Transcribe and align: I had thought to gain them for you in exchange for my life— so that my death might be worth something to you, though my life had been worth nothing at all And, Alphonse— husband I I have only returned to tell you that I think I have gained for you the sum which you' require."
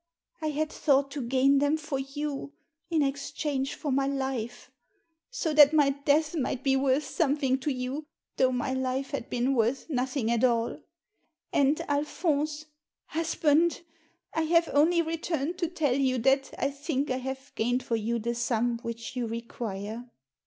I 0.41 0.47
had 0.49 0.71
thought 0.71 1.11
to 1.11 1.21
gain 1.21 1.59
them 1.59 1.77
for 1.77 1.99
you 1.99 2.53
in 2.89 3.03
exchange 3.03 3.75
for 3.75 3.91
my 3.91 4.07
life— 4.07 4.71
so 5.29 5.53
that 5.53 5.73
my 5.73 5.91
death 5.91 6.35
might 6.35 6.63
be 6.63 6.75
worth 6.75 7.03
something 7.05 7.59
to 7.59 7.71
you, 7.71 8.07
though 8.37 8.51
my 8.51 8.73
life 8.73 9.11
had 9.11 9.29
been 9.29 9.53
worth 9.53 9.91
nothing 9.91 10.31
at 10.31 10.43
all 10.43 10.79
And, 11.53 11.79
Alphonse— 11.81 12.65
husband 13.19 13.81
I 14.33 14.41
I 14.41 14.43
have 14.45 14.71
only 14.73 15.03
returned 15.03 15.59
to 15.59 15.67
tell 15.67 15.95
you 15.95 16.17
that 16.17 16.51
I 16.57 16.71
think 16.71 17.11
I 17.11 17.17
have 17.17 17.51
gained 17.53 17.83
for 17.83 17.95
you 17.95 18.17
the 18.17 18.33
sum 18.33 18.79
which 18.79 19.15
you' 19.15 19.27
require." 19.27 20.09